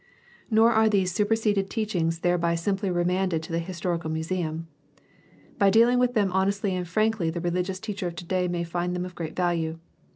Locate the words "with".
5.99-6.15